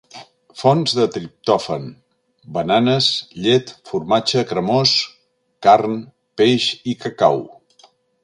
[0.59, 1.83] Fonts de triptòfan:
[2.55, 3.09] bananes,
[3.45, 4.95] llet, formatge cremós,
[5.67, 5.95] carn,
[6.43, 7.41] peix i cacau.